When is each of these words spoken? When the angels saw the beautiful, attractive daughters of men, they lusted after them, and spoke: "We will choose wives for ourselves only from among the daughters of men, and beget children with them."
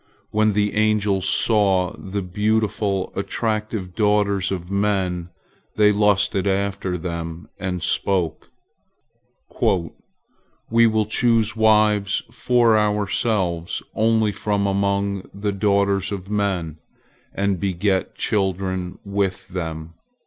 When 0.31 0.53
the 0.53 0.73
angels 0.73 1.29
saw 1.29 1.93
the 1.95 2.23
beautiful, 2.23 3.13
attractive 3.15 3.93
daughters 3.93 4.51
of 4.51 4.71
men, 4.71 5.29
they 5.75 5.91
lusted 5.91 6.47
after 6.47 6.97
them, 6.97 7.49
and 7.59 7.83
spoke: 7.83 8.49
"We 9.61 10.87
will 10.87 11.05
choose 11.05 11.55
wives 11.55 12.23
for 12.31 12.79
ourselves 12.79 13.83
only 13.93 14.31
from 14.31 14.65
among 14.65 15.29
the 15.35 15.51
daughters 15.51 16.11
of 16.11 16.31
men, 16.31 16.79
and 17.31 17.59
beget 17.59 18.15
children 18.15 18.97
with 19.05 19.49
them." 19.49 19.93